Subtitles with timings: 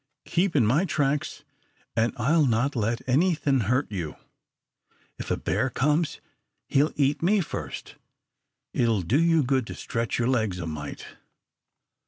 [0.25, 1.43] Keep in my tracks
[1.95, 4.15] an' I'll not let anythin' hurt you.
[5.19, 6.19] If a bear comes,
[6.65, 7.97] he'll eat me first.
[8.73, 11.05] It'll do you good to stretch your legs a mite."